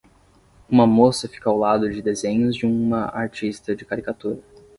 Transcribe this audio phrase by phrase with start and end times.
[0.67, 4.39] Uma moça fica ao lado de desenhos de uma artista de caricatura.